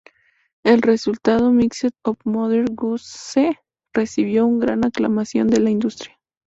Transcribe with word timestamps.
El 0.63 0.81
resultado, 0.81 1.51
"Mixed-Up 1.51 2.21
Mother 2.23 2.65
Goose", 2.73 3.59
recibió 3.93 4.47
una 4.47 4.65
gran 4.65 4.83
aclamación 4.83 5.47
de 5.47 5.59
la 5.59 5.69
industria. 5.69 6.17